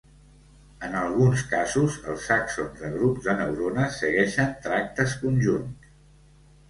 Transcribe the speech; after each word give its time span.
En 0.87 0.95
alguns 1.01 1.43
casos, 1.51 1.99
els 2.13 2.25
axons 2.37 2.81
de 2.85 2.91
grups 2.95 3.27
de 3.29 3.35
neurones 3.43 4.01
segueixen 4.05 4.57
tractes 4.67 5.15
conjunts. 5.27 5.93